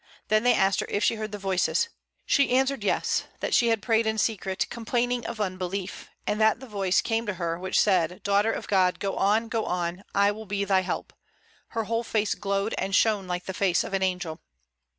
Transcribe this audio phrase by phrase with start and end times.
[0.29, 1.89] Then they asked her if she heard the voices.
[2.25, 6.65] She answered, Yes; that she had prayed in secret, complaining of unbelief, and that the
[6.65, 10.01] voice came to her, which said, "Daughter of God, go on, go on!
[10.15, 11.13] I will be thy help!"
[11.77, 14.41] Her whole face glowed and shone like the face of an angel.